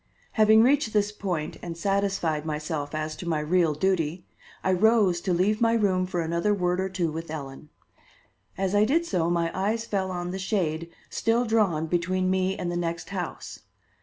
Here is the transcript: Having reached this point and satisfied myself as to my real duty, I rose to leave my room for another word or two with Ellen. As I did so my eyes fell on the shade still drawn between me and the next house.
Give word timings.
Having 0.31 0.63
reached 0.63 0.93
this 0.93 1.11
point 1.11 1.57
and 1.61 1.77
satisfied 1.77 2.43
myself 2.43 2.95
as 2.95 3.15
to 3.17 3.29
my 3.29 3.39
real 3.39 3.75
duty, 3.75 4.25
I 4.63 4.71
rose 4.71 5.21
to 5.21 5.31
leave 5.31 5.61
my 5.61 5.73
room 5.73 6.07
for 6.07 6.21
another 6.21 6.55
word 6.55 6.79
or 6.79 6.89
two 6.89 7.11
with 7.11 7.29
Ellen. 7.29 7.69
As 8.57 8.73
I 8.73 8.83
did 8.83 9.05
so 9.05 9.29
my 9.29 9.51
eyes 9.53 9.85
fell 9.85 10.09
on 10.09 10.31
the 10.31 10.39
shade 10.39 10.89
still 11.11 11.45
drawn 11.45 11.85
between 11.85 12.31
me 12.31 12.57
and 12.57 12.71
the 12.71 12.77
next 12.77 13.09
house. 13.09 13.59